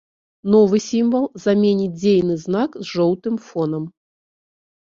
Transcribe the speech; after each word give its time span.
Новы 0.53 0.79
сімвал 0.85 1.27
заменіць 1.43 1.93
дзейны 1.99 2.39
знак 2.47 2.81
з 2.81 2.91
жоўтым 2.93 3.35
фонам. 3.51 3.83